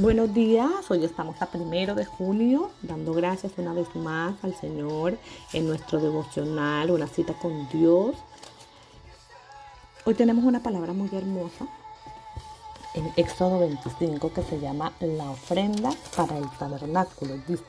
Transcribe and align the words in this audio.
Buenos 0.00 0.32
días, 0.32 0.90
hoy 0.90 1.04
estamos 1.04 1.42
a 1.42 1.50
primero 1.50 1.94
de 1.94 2.06
junio, 2.06 2.70
dando 2.80 3.12
gracias 3.12 3.52
una 3.58 3.74
vez 3.74 3.94
más 3.94 4.32
al 4.42 4.54
Señor 4.54 5.18
en 5.52 5.66
nuestro 5.66 6.00
devocional, 6.00 6.90
una 6.90 7.06
cita 7.06 7.34
con 7.34 7.68
Dios. 7.68 8.16
Hoy 10.06 10.14
tenemos 10.14 10.46
una 10.46 10.62
palabra 10.62 10.94
muy 10.94 11.10
hermosa 11.12 11.66
en 12.94 13.12
Éxodo 13.16 13.58
25 13.58 14.32
que 14.32 14.42
se 14.42 14.58
llama 14.58 14.94
la 15.00 15.32
ofrenda 15.32 15.90
para 16.16 16.38
el 16.38 16.48
tabernáculo. 16.58 17.36
Dice, 17.46 17.64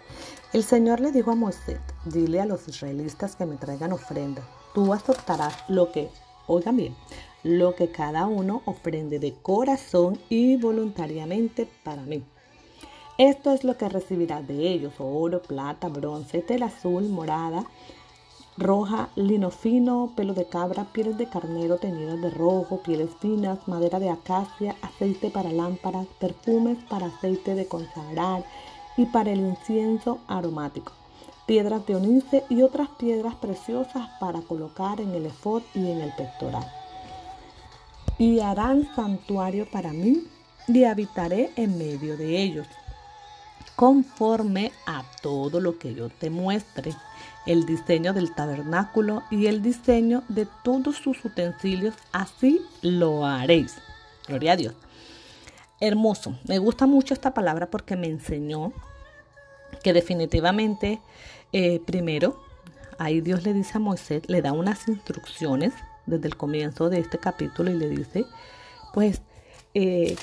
el 0.53 0.63
Señor 0.63 1.01
le 1.01 1.11
dijo 1.11 1.31
a 1.31 1.35
Moisés, 1.35 1.81
dile 2.05 2.39
a 2.39 2.45
los 2.45 2.65
israelitas 2.65 3.35
que 3.35 3.45
me 3.45 3.57
traigan 3.57 3.91
ofrenda. 3.91 4.41
Tú 4.73 4.93
aceptarás 4.93 5.65
lo 5.67 5.91
que, 5.91 6.09
oigan 6.47 6.77
bien, 6.77 6.95
lo 7.43 7.75
que 7.75 7.89
cada 7.89 8.27
uno 8.27 8.61
ofrende 8.65 9.19
de 9.19 9.33
corazón 9.33 10.19
y 10.29 10.57
voluntariamente 10.57 11.67
para 11.83 12.03
mí. 12.03 12.23
Esto 13.17 13.51
es 13.51 13.63
lo 13.63 13.77
que 13.77 13.89
recibirás 13.89 14.47
de 14.47 14.69
ellos, 14.69 14.93
oro, 14.99 15.41
plata, 15.41 15.89
bronce, 15.89 16.41
tela 16.41 16.67
azul, 16.67 17.07
morada, 17.09 17.65
roja, 18.57 19.09
lino 19.15 19.51
fino, 19.51 20.13
pelo 20.15 20.33
de 20.33 20.45
cabra, 20.45 20.85
pieles 20.91 21.17
de 21.17 21.27
carnero 21.27 21.77
teñidas 21.77 22.21
de 22.21 22.29
rojo, 22.29 22.81
pieles 22.83 23.09
finas, 23.19 23.67
madera 23.67 23.99
de 23.99 24.09
acacia, 24.09 24.75
aceite 24.81 25.29
para 25.29 25.51
lámparas, 25.51 26.07
perfumes 26.19 26.77
para 26.89 27.07
aceite 27.07 27.55
de 27.55 27.67
consagrar 27.67 28.43
y 28.97 29.05
para 29.05 29.31
el 29.31 29.39
incienso 29.39 30.19
aromático, 30.27 30.91
piedras 31.51 31.85
de 31.85 31.97
onice 31.97 32.45
y 32.47 32.61
otras 32.61 32.87
piedras 32.97 33.35
preciosas 33.35 34.07
para 34.21 34.39
colocar 34.39 35.01
en 35.01 35.13
el 35.13 35.25
efod 35.25 35.61
y 35.75 35.91
en 35.91 35.99
el 35.99 36.13
pectoral 36.13 36.65
y 38.17 38.39
harán 38.39 38.87
santuario 38.95 39.69
para 39.69 39.91
mí 39.91 40.27
y 40.69 40.85
habitaré 40.85 41.51
en 41.57 41.77
medio 41.77 42.15
de 42.15 42.41
ellos, 42.41 42.67
conforme 43.75 44.71
a 44.85 45.03
todo 45.21 45.59
lo 45.59 45.77
que 45.77 45.93
yo 45.93 46.07
te 46.07 46.29
muestre, 46.29 46.93
el 47.45 47.65
diseño 47.65 48.13
del 48.13 48.33
tabernáculo 48.33 49.23
y 49.29 49.47
el 49.47 49.61
diseño 49.61 50.23
de 50.29 50.47
todos 50.63 50.95
sus 50.95 51.25
utensilios, 51.25 51.95
así 52.13 52.61
lo 52.81 53.25
haréis. 53.25 53.75
Gloria 54.25 54.53
a 54.53 54.55
Dios. 54.55 54.75
Hermoso, 55.81 56.37
me 56.47 56.59
gusta 56.59 56.87
mucho 56.87 57.13
esta 57.13 57.33
palabra 57.33 57.69
porque 57.69 57.97
me 57.97 58.07
enseñó 58.07 58.71
que 59.83 59.93
definitivamente, 59.93 61.01
eh, 61.53 61.81
primero, 61.85 62.41
ahí 62.97 63.21
Dios 63.21 63.43
le 63.43 63.53
dice 63.53 63.77
a 63.77 63.79
Moisés, 63.79 64.23
le 64.27 64.41
da 64.41 64.53
unas 64.53 64.87
instrucciones 64.87 65.73
desde 66.05 66.27
el 66.27 66.37
comienzo 66.37 66.89
de 66.89 66.99
este 66.99 67.17
capítulo 67.17 67.71
y 67.71 67.75
le 67.75 67.89
dice, 67.89 68.25
pues, 68.93 69.21
eh, 69.73 70.15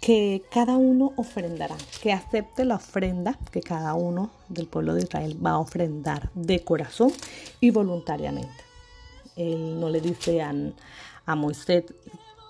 que 0.00 0.42
cada 0.50 0.76
uno 0.76 1.12
ofrendará, 1.16 1.76
que 2.02 2.12
acepte 2.12 2.64
la 2.64 2.76
ofrenda 2.76 3.38
que 3.52 3.60
cada 3.60 3.94
uno 3.94 4.30
del 4.48 4.66
pueblo 4.66 4.94
de 4.94 5.02
Israel 5.02 5.38
va 5.44 5.52
a 5.52 5.58
ofrendar 5.58 6.30
de 6.34 6.64
corazón 6.64 7.12
y 7.60 7.70
voluntariamente. 7.70 8.64
Él 9.36 9.78
no 9.78 9.90
le 9.90 10.00
dice 10.00 10.40
a, 10.42 10.54
a 11.26 11.34
Moisés, 11.34 11.84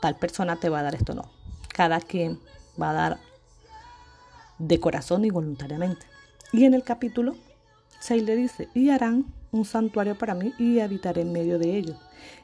tal 0.01 0.17
persona 0.17 0.57
te 0.57 0.69
va 0.69 0.79
a 0.79 0.83
dar 0.85 0.95
esto, 0.95 1.15
no. 1.15 1.25
Cada 1.69 2.01
quien 2.01 2.41
va 2.81 2.91
a 2.91 2.95
dar 2.95 3.30
de 4.61 4.79
corazón 4.79 5.25
y 5.25 5.31
voluntariamente. 5.31 6.07
Y 6.53 6.65
en 6.65 6.75
el 6.75 6.85
capítulo 6.85 7.35
6 8.01 8.23
le 8.23 8.37
dice, 8.37 8.69
y 8.75 8.91
harán 8.91 9.27
un 9.51 9.65
santuario 9.65 10.17
para 10.17 10.35
mí 10.35 10.53
y 10.59 10.79
habitaré 10.81 11.23
en 11.23 11.33
medio 11.33 11.59
de 11.59 11.77
ellos. 11.77 11.97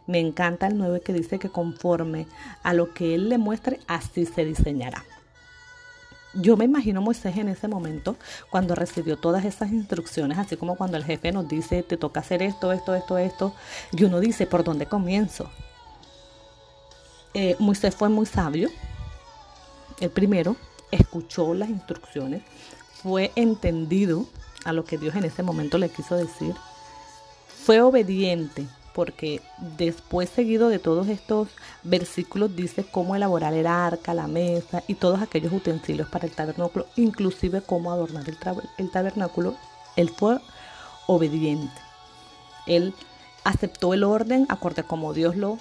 Me 0.07 0.19
encanta 0.19 0.67
el 0.67 0.77
9 0.77 1.01
que 1.01 1.13
dice 1.13 1.39
que 1.39 1.51
conforme 1.51 2.27
a 2.63 2.73
lo 2.73 2.93
que 2.93 3.15
Él 3.15 3.29
le 3.29 3.39
muestre, 3.39 3.79
así 3.87 4.27
se 4.27 4.45
diseñará. 4.45 5.05
Yo 6.35 6.57
me 6.57 6.67
imagino 6.67 7.01
Moisés 7.01 7.37
en 7.39 7.49
ese 7.49 7.67
momento 7.67 8.17
cuando 8.51 8.75
recibió 8.75 9.17
todas 9.17 9.45
esas 9.45 9.73
instrucciones, 9.73 10.37
así 10.37 10.57
como 10.57 10.77
cuando 10.77 10.99
el 10.99 11.05
jefe 11.05 11.33
nos 11.33 11.49
dice, 11.49 11.83
te 11.83 11.97
toca 11.97 12.21
hacer 12.21 12.43
esto, 12.43 12.73
esto, 12.73 12.95
esto, 12.95 13.17
esto, 13.17 13.55
y 13.93 14.05
uno 14.05 14.21
dice, 14.21 14.47
¿por 14.47 14.63
dónde 14.63 14.85
comienzo? 14.87 15.51
Eh, 17.33 17.57
Moisés 17.59 17.95
fue 17.95 18.09
muy 18.11 18.27
sabio. 18.27 18.69
El 19.99 20.11
primero 20.11 20.57
escuchó 20.91 21.55
las 21.55 21.69
instrucciones, 21.69 22.43
fue 23.03 23.33
entendido 23.37 24.27
a 24.65 24.73
lo 24.73 24.85
que 24.85 24.99
Dios 24.99 25.15
en 25.15 25.25
ese 25.25 25.43
momento 25.43 25.79
le 25.79 25.89
quiso 25.89 26.17
decir 26.17 26.55
fue 27.67 27.81
obediente 27.81 28.69
porque 28.95 29.43
después 29.77 30.31
seguido 30.31 30.69
de 30.69 30.79
todos 30.79 31.09
estos 31.09 31.49
versículos 31.83 32.55
dice 32.55 32.87
cómo 32.89 33.17
elaborar 33.17 33.55
el 33.55 33.67
arca, 33.67 34.15
la 34.15 34.29
mesa 34.29 34.85
y 34.87 34.95
todos 34.95 35.21
aquellos 35.21 35.53
utensilios 35.53 36.09
para 36.09 36.27
el 36.27 36.33
tabernáculo, 36.33 36.87
inclusive 36.95 37.63
cómo 37.63 37.91
adornar 37.91 38.25
el, 38.79 38.91
tabernáculo. 38.91 39.57
Él 39.97 40.11
fue 40.11 40.39
obediente. 41.09 41.75
Él 42.69 42.95
aceptó 43.43 43.95
el 43.95 44.05
orden 44.05 44.47
acorde 44.49 44.85
como 44.85 45.13
Dios 45.13 45.35
lo, 45.35 45.59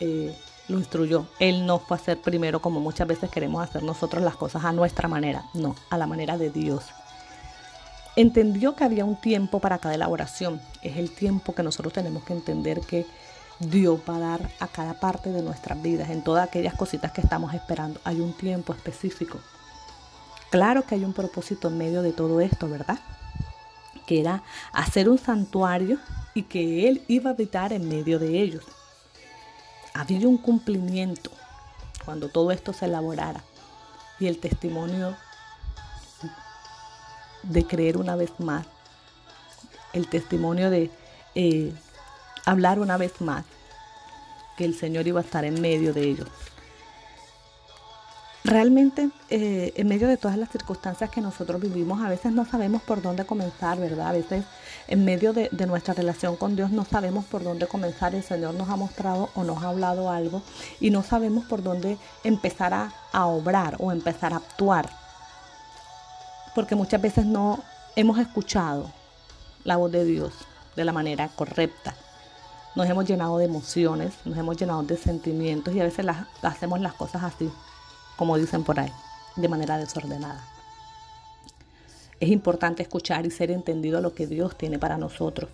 eh, 0.00 0.36
lo 0.72 0.78
instruyó. 0.78 1.26
Él 1.38 1.66
no 1.66 1.78
fue 1.78 1.96
a 1.96 2.00
hacer 2.00 2.20
primero 2.20 2.60
como 2.60 2.80
muchas 2.80 3.06
veces 3.06 3.30
queremos 3.30 3.62
hacer 3.62 3.82
nosotros 3.82 4.22
las 4.22 4.36
cosas 4.36 4.64
a 4.64 4.72
nuestra 4.72 5.08
manera, 5.08 5.44
no, 5.54 5.76
a 5.90 5.98
la 5.98 6.06
manera 6.06 6.36
de 6.36 6.50
Dios. 6.50 6.84
Entendió 8.16 8.74
que 8.74 8.84
había 8.84 9.04
un 9.04 9.16
tiempo 9.16 9.60
para 9.60 9.78
cada 9.78 9.94
elaboración. 9.94 10.60
Es 10.82 10.96
el 10.96 11.10
tiempo 11.10 11.54
que 11.54 11.62
nosotros 11.62 11.92
tenemos 11.92 12.24
que 12.24 12.34
entender 12.34 12.80
que 12.80 13.06
Dios 13.58 14.00
va 14.08 14.16
a 14.16 14.20
dar 14.20 14.50
a 14.60 14.68
cada 14.68 14.94
parte 14.94 15.30
de 15.30 15.42
nuestras 15.42 15.80
vidas, 15.80 16.10
en 16.10 16.22
todas 16.22 16.46
aquellas 16.46 16.74
cositas 16.74 17.12
que 17.12 17.20
estamos 17.20 17.54
esperando. 17.54 18.00
Hay 18.04 18.20
un 18.20 18.32
tiempo 18.32 18.74
específico. 18.74 19.38
Claro 20.50 20.84
que 20.84 20.96
hay 20.96 21.04
un 21.04 21.14
propósito 21.14 21.68
en 21.68 21.78
medio 21.78 22.02
de 22.02 22.12
todo 22.12 22.40
esto, 22.40 22.68
¿verdad? 22.68 22.98
Que 24.06 24.20
era 24.20 24.42
hacer 24.72 25.08
un 25.08 25.16
santuario 25.16 25.98
y 26.34 26.42
que 26.42 26.88
Él 26.88 27.02
iba 27.08 27.30
a 27.30 27.32
habitar 27.32 27.72
en 27.72 27.88
medio 27.88 28.18
de 28.18 28.42
ellos. 28.42 28.64
Había 30.02 30.26
un 30.26 30.36
cumplimiento 30.36 31.30
cuando 32.04 32.28
todo 32.28 32.50
esto 32.50 32.72
se 32.72 32.86
elaborara 32.86 33.40
y 34.18 34.26
el 34.26 34.40
testimonio 34.40 35.16
de 37.44 37.64
creer 37.64 37.96
una 37.96 38.16
vez 38.16 38.32
más, 38.40 38.66
el 39.92 40.08
testimonio 40.08 40.70
de 40.70 40.90
eh, 41.36 41.72
hablar 42.44 42.80
una 42.80 42.96
vez 42.96 43.20
más 43.20 43.44
que 44.56 44.64
el 44.64 44.74
Señor 44.74 45.06
iba 45.06 45.20
a 45.20 45.22
estar 45.22 45.44
en 45.44 45.60
medio 45.60 45.94
de 45.94 46.02
ellos. 46.02 46.28
Realmente, 48.44 49.10
eh, 49.30 49.72
en 49.76 49.86
medio 49.86 50.08
de 50.08 50.16
todas 50.16 50.36
las 50.36 50.50
circunstancias 50.50 51.10
que 51.10 51.20
nosotros 51.20 51.60
vivimos, 51.60 52.02
a 52.02 52.08
veces 52.08 52.32
no 52.32 52.44
sabemos 52.44 52.82
por 52.82 53.00
dónde 53.00 53.24
comenzar, 53.24 53.78
¿verdad? 53.78 54.08
A 54.08 54.12
veces, 54.12 54.44
en 54.88 55.04
medio 55.04 55.32
de, 55.32 55.48
nuestra 55.66 55.94
relación 55.94 56.36
con 56.36 56.56
Dios, 56.56 56.70
no 56.70 56.84
sabemos 56.84 57.24
por 57.24 57.44
dónde 57.44 57.68
comenzar. 57.68 58.14
El 58.14 58.24
Señor 58.24 58.54
nos 58.54 58.68
ha 58.68 58.76
mostrado 58.76 59.30
o 59.34 59.44
nos 59.44 59.62
ha 59.62 59.68
hablado 59.68 60.10
algo 60.10 60.42
y 60.80 60.90
no 60.90 61.04
sabemos 61.04 61.44
por 61.44 61.62
dónde 61.62 61.98
empezar 62.24 62.74
a 62.74 63.26
obrar 63.26 63.76
o 63.78 63.92
empezar 63.92 64.32
a 64.32 64.36
actuar 64.36 65.02
porque 66.54 66.74
muchas 66.74 67.00
veces 67.00 67.24
no 67.26 67.60
hemos 67.96 68.18
escuchado 68.18 68.90
la 69.64 69.76
voz 69.76 69.90
de 69.92 70.04
Dios 70.04 70.32
de 70.76 70.84
la 70.84 70.92
manera 70.92 71.28
correcta. 71.28 71.94
Nos 72.74 72.88
hemos 72.88 73.06
llenado 73.06 73.38
de 73.38 73.44
emociones, 73.44 74.14
nos 74.24 74.36
hemos 74.38 74.56
llenado 74.56 74.82
de 74.82 74.96
sentimientos 74.96 75.74
y 75.74 75.80
a 75.80 75.84
veces 75.84 76.06
hacemos 76.42 76.80
las 76.80 76.94
cosas 76.94 77.22
así, 77.22 77.50
como 78.22 78.38
dicen 78.38 78.62
por 78.62 78.78
ahí, 78.78 78.92
de 79.34 79.48
manera 79.48 79.78
desordenada. 79.78 80.46
Es 82.20 82.28
importante 82.28 82.80
escuchar 82.80 83.26
y 83.26 83.32
ser 83.32 83.50
entendido 83.50 84.00
lo 84.00 84.14
que 84.14 84.28
Dios 84.28 84.56
tiene 84.56 84.78
para 84.78 84.96
nosotros. 84.96 85.50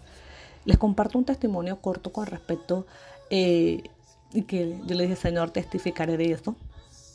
Les 0.66 0.76
comparto 0.76 1.16
un 1.16 1.24
testimonio 1.24 1.80
corto 1.80 2.12
con 2.12 2.26
respecto 2.26 2.86
eh, 3.30 3.84
y 4.34 4.42
que 4.42 4.78
yo 4.84 4.94
le 4.94 5.04
dije, 5.04 5.16
Señor, 5.16 5.50
testificaré 5.50 6.18
de 6.18 6.32
eso 6.32 6.56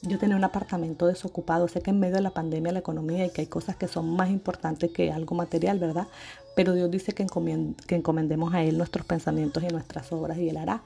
yo 0.05 0.17
tenía 0.17 0.35
un 0.35 0.43
apartamento 0.43 1.05
desocupado. 1.05 1.67
Sé 1.67 1.81
que 1.81 1.91
en 1.91 1.99
medio 1.99 2.15
de 2.15 2.21
la 2.21 2.31
pandemia, 2.31 2.71
la 2.71 2.79
economía 2.79 3.25
y 3.25 3.29
que 3.29 3.41
hay 3.41 3.47
cosas 3.47 3.77
que 3.77 3.87
son 3.87 4.09
más 4.09 4.29
importantes 4.29 4.91
que 4.91 5.11
algo 5.11 5.35
material, 5.35 5.79
¿verdad? 5.79 6.07
Pero 6.55 6.73
Dios 6.73 6.91
dice 6.91 7.13
que 7.13 7.23
encomendemos 7.23 8.53
a 8.53 8.63
Él 8.63 8.77
nuestros 8.77 9.05
pensamientos 9.05 9.63
y 9.63 9.67
nuestras 9.67 10.11
obras 10.11 10.39
y 10.39 10.49
Él 10.49 10.57
hará. 10.57 10.81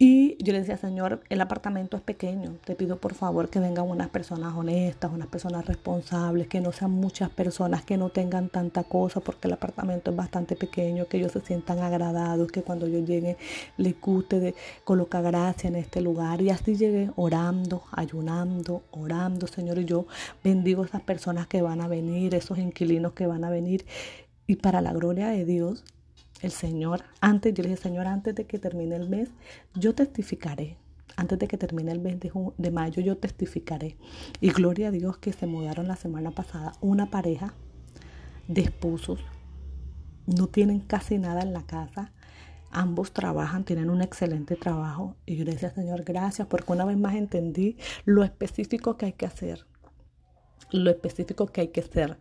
Y 0.00 0.36
yo 0.40 0.52
le 0.52 0.60
decía, 0.60 0.76
Señor, 0.76 1.24
el 1.28 1.40
apartamento 1.40 1.96
es 1.96 2.04
pequeño, 2.04 2.54
te 2.64 2.76
pido 2.76 2.98
por 2.98 3.14
favor 3.14 3.50
que 3.50 3.58
vengan 3.58 3.88
unas 3.88 4.08
personas 4.08 4.54
honestas, 4.54 5.10
unas 5.12 5.26
personas 5.26 5.66
responsables, 5.66 6.46
que 6.46 6.60
no 6.60 6.70
sean 6.70 6.92
muchas 6.92 7.30
personas 7.30 7.82
que 7.84 7.96
no 7.96 8.08
tengan 8.08 8.48
tanta 8.48 8.84
cosa, 8.84 9.18
porque 9.18 9.48
el 9.48 9.54
apartamento 9.54 10.12
es 10.12 10.16
bastante 10.16 10.54
pequeño, 10.54 11.06
que 11.06 11.16
ellos 11.16 11.32
se 11.32 11.40
sientan 11.40 11.80
agradados, 11.80 12.52
que 12.52 12.62
cuando 12.62 12.86
yo 12.86 13.00
llegue 13.00 13.38
les 13.76 14.00
guste 14.00 14.38
de 14.38 14.54
colocar 14.84 15.24
gracia 15.24 15.66
en 15.66 15.74
este 15.74 16.00
lugar. 16.00 16.42
Y 16.42 16.50
así 16.50 16.76
llegué 16.76 17.10
orando, 17.16 17.82
ayunando, 17.90 18.84
orando, 18.92 19.48
Señor, 19.48 19.78
y 19.78 19.84
yo 19.84 20.06
bendigo 20.44 20.84
a 20.84 20.86
esas 20.86 21.02
personas 21.02 21.48
que 21.48 21.60
van 21.60 21.80
a 21.80 21.88
venir, 21.88 22.36
esos 22.36 22.58
inquilinos 22.58 23.14
que 23.14 23.26
van 23.26 23.42
a 23.42 23.50
venir. 23.50 23.84
Y 24.46 24.56
para 24.56 24.80
la 24.80 24.92
gloria 24.92 25.26
de 25.26 25.44
Dios, 25.44 25.84
el 26.42 26.50
Señor, 26.50 27.04
antes, 27.20 27.54
yo 27.54 27.62
le 27.62 27.70
dije, 27.70 27.82
Señor, 27.82 28.06
antes 28.06 28.34
de 28.34 28.46
que 28.46 28.58
termine 28.58 28.96
el 28.96 29.08
mes, 29.08 29.30
yo 29.74 29.94
testificaré 29.94 30.76
antes 31.18 31.38
de 31.38 31.48
que 31.48 31.58
termine 31.58 31.90
el 31.90 31.98
20 31.98 32.30
de 32.56 32.70
mayo, 32.70 33.02
yo 33.02 33.18
testificaré. 33.18 33.96
Y 34.40 34.50
gloria 34.50 34.88
a 34.88 34.90
Dios 34.92 35.18
que 35.18 35.32
se 35.32 35.46
mudaron 35.46 35.88
la 35.88 35.96
semana 35.96 36.30
pasada 36.30 36.72
una 36.80 37.10
pareja 37.10 37.54
de 38.46 38.62
esposos. 38.62 39.20
No 40.26 40.46
tienen 40.46 40.78
casi 40.78 41.18
nada 41.18 41.42
en 41.42 41.52
la 41.52 41.62
casa. 41.62 42.12
Ambos 42.70 43.12
trabajan, 43.12 43.64
tienen 43.64 43.90
un 43.90 44.00
excelente 44.00 44.54
trabajo. 44.54 45.16
Y 45.26 45.34
yo 45.34 45.44
le 45.44 45.52
decía, 45.52 45.70
Señor, 45.70 46.04
gracias, 46.04 46.46
porque 46.46 46.72
una 46.72 46.84
vez 46.84 46.96
más 46.96 47.16
entendí 47.16 47.76
lo 48.04 48.22
específico 48.22 48.96
que 48.96 49.06
hay 49.06 49.12
que 49.14 49.26
hacer. 49.26 49.66
Lo 50.70 50.88
específico 50.88 51.46
que 51.46 51.62
hay 51.62 51.68
que 51.68 51.82
ser. 51.82 52.18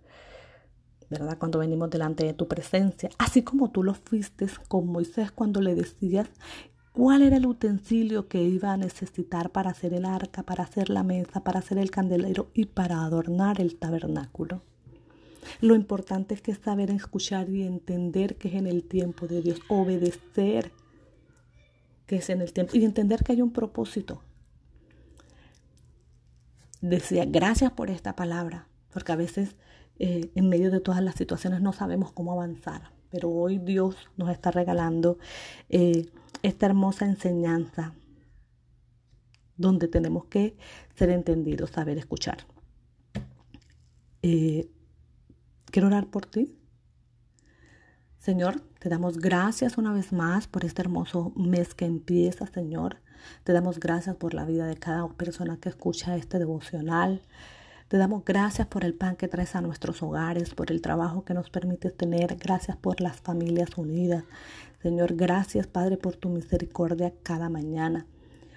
¿Verdad? 1.10 1.38
Cuando 1.38 1.60
venimos 1.60 1.90
delante 1.90 2.26
de 2.26 2.34
tu 2.34 2.48
presencia. 2.48 3.10
Así 3.18 3.42
como 3.42 3.72
tú 3.72 3.84
lo 3.84 3.94
fuiste 3.94 4.48
con 4.68 4.88
Moisés 4.88 5.32
cuando 5.32 5.62
le 5.62 5.74
decías 5.74 6.28
cuál 6.92 7.22
era 7.22 7.38
el 7.38 7.46
utensilio 7.46 8.28
que 8.28 8.42
iba 8.42 8.74
a 8.74 8.78
necesitar 8.78 9.52
para 9.52 9.70
hacer 9.70 9.94
el 9.94 10.04
arca, 10.04 10.44
para 10.44 10.64
hacer 10.64 10.90
la 10.90 11.04
mesa, 11.04 11.44
para 11.44 11.60
hacer 11.60 11.78
el 11.78 11.92
candelero 11.92 12.50
y 12.54 12.66
para 12.66 13.04
adornar 13.04 13.62
el 13.62 13.78
tabernáculo. 13.78 14.64
Lo 15.62 15.76
importante 15.76 16.34
es 16.34 16.42
que 16.42 16.56
saber 16.56 16.92
escuchar 16.92 17.50
y 17.50 17.64
entender 17.64 18.36
que 18.36 18.50
es 18.50 18.56
en 18.56 18.68
el 18.68 18.84
tiempo 18.84 19.28
de 19.28 19.42
Dios, 19.42 19.60
obedecer 19.70 20.72
que 22.06 22.18
es 22.18 22.30
en 22.30 22.42
el 22.42 22.54
tiempo 22.54 22.76
y 22.76 22.86
entender 22.86 23.24
que 23.24 23.34
hay 23.34 23.42
un 23.42 23.52
propósito. 23.52 24.22
Decía, 26.82 27.26
gracias 27.26 27.72
por 27.72 27.90
esta 27.90 28.16
palabra, 28.16 28.68
porque 28.92 29.12
a 29.12 29.16
veces 29.16 29.56
eh, 30.00 30.32
en 30.36 30.50
medio 30.50 30.72
de 30.72 30.80
todas 30.80 31.02
las 31.02 31.16
situaciones 31.16 31.62
no 31.62 31.74
sabemos 31.74 32.12
cómo 32.12 32.32
avanzar, 32.32 32.92
pero 33.10 33.30
hoy 33.30 33.58
Dios 33.58 33.96
nos 34.16 34.30
está 34.30 34.52
regalando 34.52 35.18
eh, 35.70 36.10
esta 36.44 36.66
hermosa 36.68 37.06
enseñanza 37.06 37.94
donde 39.58 39.88
tenemos 39.88 40.26
que 40.26 40.56
ser 40.96 41.10
entendidos, 41.10 41.72
saber 41.72 41.98
escuchar. 41.98 42.46
Eh, 44.22 44.70
quiero 45.66 45.88
orar 45.88 46.08
por 46.08 46.26
ti. 46.26 46.56
Señor, 48.20 48.62
te 48.80 48.90
damos 48.90 49.18
gracias 49.18 49.78
una 49.78 49.94
vez 49.94 50.12
más 50.12 50.48
por 50.48 50.66
este 50.66 50.82
hermoso 50.82 51.32
mes 51.36 51.74
que 51.74 51.86
empieza, 51.86 52.46
Señor. 52.46 52.98
Te 53.44 53.54
damos 53.54 53.80
gracias 53.80 54.16
por 54.16 54.34
la 54.34 54.46
vida 54.46 54.68
de 54.68 54.76
cada 54.76 55.08
persona 55.08 55.58
que 55.58 55.70
escucha 55.70 56.16
este 56.16 56.38
devocional. 56.38 57.22
Te 57.88 57.96
damos 57.98 58.26
gracias 58.26 58.68
por 58.68 58.84
el 58.84 58.94
pan 58.94 59.16
que 59.16 59.30
traes 59.30 59.56
a 59.56 59.62
nuestros 59.62 60.04
hogares, 60.04 60.54
por 60.54 60.74
el 60.74 60.82
trabajo 60.82 61.24
que 61.24 61.34
nos 61.34 61.50
permite 61.50 61.90
tener. 61.90 62.36
Gracias 62.36 62.76
por 62.76 63.00
las 63.00 63.22
familias 63.22 63.78
unidas. 63.78 64.26
Señor, 64.82 65.16
gracias 65.16 65.68
Padre 65.68 65.96
por 65.96 66.18
tu 66.18 66.28
misericordia 66.28 67.14
cada 67.24 67.48
mañana. 67.48 68.06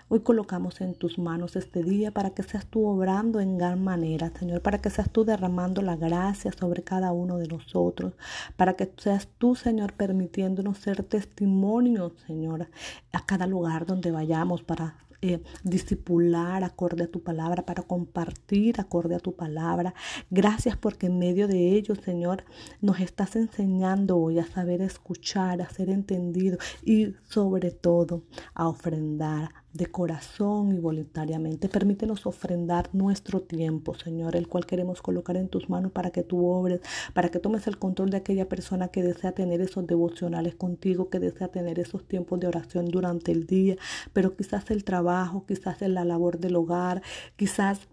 Hoy 0.09 0.19
colocamos 0.23 0.81
en 0.81 0.95
tus 0.95 1.17
manos 1.21 1.55
este 1.55 1.85
día 1.85 2.11
para 2.11 2.31
que 2.31 2.43
seas 2.43 2.67
tú 2.67 2.85
obrando 2.85 3.39
en 3.39 3.57
gran 3.57 3.85
manera, 3.85 4.33
Señor, 4.37 4.63
para 4.63 4.79
que 4.79 4.91
seas 4.91 5.09
tú 5.11 5.25
derramando 5.25 5.81
la 5.81 5.95
gracia 5.95 6.51
sobre 6.51 6.83
cada 6.83 7.13
uno 7.13 7.39
de 7.39 7.47
nosotros, 7.47 8.15
para 8.57 8.75
que 8.75 8.93
seas 8.97 9.29
tú, 9.39 9.55
Señor, 9.55 9.93
permitiéndonos 9.93 10.79
ser 10.79 11.05
testimonios, 11.05 12.15
Señor, 12.27 12.67
a 13.13 13.25
cada 13.25 13.47
lugar 13.47 13.87
donde 13.87 14.11
vayamos 14.11 14.65
para 14.65 14.97
eh, 15.23 15.43
discipular 15.65 16.65
acorde 16.65 17.05
a 17.05 17.11
tu 17.11 17.23
palabra, 17.23 17.67
para 17.67 17.83
compartir 17.83 18.81
acorde 18.81 19.15
a 19.15 19.21
tu 19.21 19.35
palabra. 19.35 19.95
Gracias 20.31 20.77
porque 20.77 21.07
en 21.07 21.19
medio 21.19 21.49
de 21.49 21.73
ello, 21.73 21.95
Señor, 21.95 22.45
nos 22.81 23.01
estás 23.01 23.37
enseñando 23.37 24.19
hoy 24.19 24.39
a 24.39 24.47
saber 24.47 24.81
escuchar, 24.83 25.61
a 25.63 25.69
ser 25.69 25.91
entendido 25.91 26.59
y 26.85 27.15
sobre 27.29 27.71
todo 27.71 28.25
a 28.55 28.69
ofrendar 28.69 29.60
de 29.73 29.87
corazón 29.87 30.73
y 30.73 30.81
voluntariamente. 30.81 31.69
Permítenos 31.69 32.27
ofrendar 32.27 32.91
nuestro 32.93 33.41
tiempo, 33.41 33.95
Señor, 33.95 34.35
el 34.37 34.49
cual 34.49 34.67
queremos 34.67 35.01
colocar 35.01 35.37
en 35.37 35.49
tus 35.49 35.69
manos 35.71 35.93
para 35.93 36.11
que 36.11 36.23
tú 36.23 36.47
obres, 36.47 36.81
para 37.15 37.29
que 37.29 37.39
tomes 37.39 37.67
el 37.67 37.79
control 37.79 38.11
de 38.11 38.17
aquella 38.17 38.49
persona 38.49 38.89
que 38.89 39.03
desea 39.03 39.33
tener 39.33 39.61
esos 39.61 39.87
devocionales 39.87 40.55
contigo, 40.57 41.09
que 41.09 41.21
desea 41.21 41.49
tener 41.49 41.79
esos 41.79 42.07
tiempos 42.07 42.41
de 42.41 42.49
oración 42.49 42.87
durante 42.87 43.33
el 43.33 43.47
día, 43.47 43.77
pero 44.13 44.37
quizás 44.37 44.71
el 44.71 44.85
trabajo 44.85 45.45
quizás 45.47 45.83
en 45.83 45.95
la 45.95 46.05
labor 46.05 46.39
del 46.39 46.57
hogar, 46.57 47.03
quizás 47.37 47.89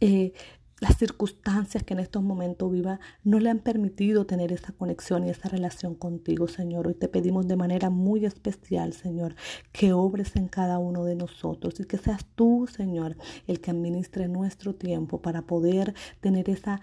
eh, 0.00 0.32
las 0.80 0.96
circunstancias 0.96 1.82
que 1.82 1.94
en 1.94 2.00
estos 2.00 2.22
momentos 2.22 2.70
viva 2.70 3.00
no 3.24 3.40
le 3.40 3.50
han 3.50 3.58
permitido 3.58 4.26
tener 4.26 4.52
esa 4.52 4.72
conexión 4.72 5.26
y 5.26 5.30
esa 5.30 5.48
relación 5.48 5.94
contigo, 5.94 6.48
Señor. 6.48 6.86
Hoy 6.86 6.94
te 6.94 7.08
pedimos 7.08 7.48
de 7.48 7.56
manera 7.56 7.90
muy 7.90 8.24
especial, 8.24 8.92
Señor, 8.92 9.34
que 9.72 9.92
obres 9.92 10.36
en 10.36 10.48
cada 10.48 10.78
uno 10.78 11.04
de 11.04 11.16
nosotros 11.16 11.80
y 11.80 11.84
que 11.84 11.98
seas 11.98 12.24
tú, 12.34 12.68
Señor, 12.70 13.16
el 13.46 13.60
que 13.60 13.70
administre 13.70 14.28
nuestro 14.28 14.74
tiempo 14.74 15.20
para 15.20 15.42
poder 15.42 15.94
tener 16.20 16.48
esa 16.48 16.80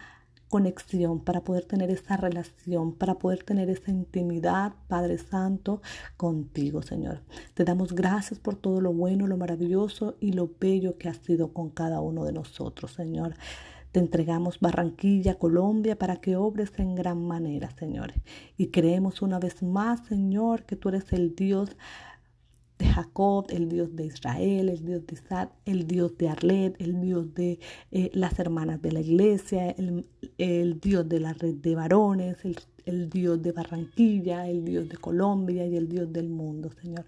conexión, 0.50 1.20
para 1.20 1.42
poder 1.44 1.66
tener 1.66 1.90
esa 1.90 2.18
relación, 2.18 2.94
para 2.94 3.16
poder 3.16 3.44
tener 3.44 3.70
esa 3.70 3.92
intimidad, 3.92 4.74
Padre 4.88 5.18
Santo, 5.18 5.82
contigo, 6.18 6.82
Señor. 6.82 7.22
Te 7.54 7.64
damos 7.64 7.94
gracias 7.94 8.40
por 8.40 8.56
todo 8.56 8.80
lo 8.80 8.94
bueno, 8.94 9.28
lo 9.28 9.38
maravilloso 9.38 10.16
y 10.20 10.34
lo 10.34 10.50
bello 10.60 10.98
que 10.98 11.10
has 11.10 11.18
sido 11.18 11.52
con 11.52 11.70
cada 11.70 12.00
uno 12.00 12.26
de 12.26 12.34
nosotros, 12.34 12.92
Señor. 12.92 13.36
Te 13.96 14.02
entregamos 14.02 14.60
Barranquilla, 14.60 15.36
Colombia, 15.36 15.98
para 15.98 16.18
que 16.18 16.36
obres 16.36 16.74
en 16.80 16.96
gran 16.96 17.26
manera, 17.26 17.72
Señor. 17.72 18.12
Y 18.58 18.68
creemos 18.68 19.22
una 19.22 19.40
vez 19.40 19.64
más, 19.64 20.06
Señor, 20.06 20.64
que 20.64 20.76
tú 20.76 20.90
eres 20.90 21.14
el 21.14 21.34
Dios 21.34 21.78
de 22.78 22.86
Jacob, 22.86 23.46
el 23.50 23.70
Dios 23.70 23.96
de 23.96 24.06
Israel, 24.06 24.70
el 24.70 24.86
Dios 24.86 25.06
de 25.08 25.14
Isaac, 25.14 25.52
el 25.66 25.88
Dios 25.88 26.18
de 26.18 26.30
Arlet, 26.30 26.76
el 26.80 27.00
Dios 27.02 27.34
de 27.34 27.60
eh, 27.92 28.12
las 28.14 28.38
hermanas 28.40 28.82
de 28.82 28.92
la 28.92 29.00
iglesia, 29.00 29.70
el, 29.72 30.80
Dios 30.80 31.08
de 31.08 31.20
la 31.20 31.34
red 31.34 31.56
de 31.56 31.76
varones, 31.76 32.44
el, 32.44 32.58
el, 32.86 33.10
Dios 33.10 33.42
de 33.42 33.52
Barranquilla, 33.52 34.48
el 34.50 34.66
Dios 34.66 34.90
de 34.90 34.98
Colombia 34.98 35.66
y 35.66 35.78
el 35.78 35.88
Dios 35.88 36.12
del 36.12 36.30
mundo, 36.30 36.70
Señor. 36.82 37.06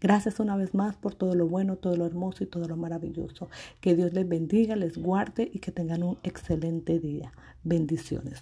Gracias 0.00 0.38
una 0.38 0.56
vez 0.56 0.74
más 0.74 0.96
por 0.96 1.14
todo 1.14 1.34
lo 1.34 1.48
bueno, 1.48 1.76
todo 1.76 1.96
lo 1.96 2.06
hermoso 2.06 2.44
y 2.44 2.46
todo 2.46 2.68
lo 2.68 2.76
maravilloso. 2.76 3.48
Que 3.80 3.96
Dios 3.96 4.12
les 4.12 4.28
bendiga, 4.28 4.76
les 4.76 4.98
guarde 4.98 5.50
y 5.52 5.58
que 5.58 5.72
tengan 5.72 6.02
un 6.02 6.18
excelente 6.22 7.00
día. 7.00 7.32
Bendiciones. 7.64 8.40